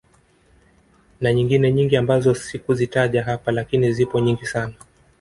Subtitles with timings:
[1.21, 4.73] Na nyingine nyingi ambazo sikuzitaja hapa lakini zipo nyingi sana